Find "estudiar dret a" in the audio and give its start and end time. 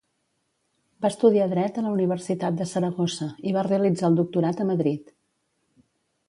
1.11-1.83